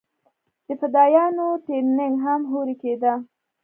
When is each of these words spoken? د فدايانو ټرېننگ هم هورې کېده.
د 0.67 0.67
فدايانو 0.79 1.45
ټرېننگ 1.65 2.15
هم 2.25 2.41
هورې 2.51 2.75
کېده. 2.81 3.13